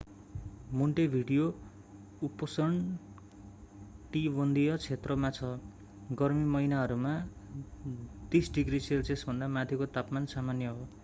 [0.71, 1.43] Montevideo
[2.21, 5.51] उपोष्णकटिबंधीय क्षेत्रमा छ;
[6.09, 7.13] गर्मी महिनाहरूमा
[8.31, 10.87] +30°cभन्दा माथिको तापमान सामान्य हो।